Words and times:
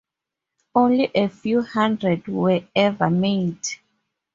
Only 0.73 1.11
a 1.13 1.27
few 1.29 1.61
hundred 1.61 2.25
were 2.27 2.61
ever 2.75 3.11
made. 3.11 3.67